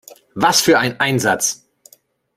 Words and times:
Was 0.33 0.61
für 0.61 0.79
ein 0.79 0.99
Einsatz! 0.99 1.69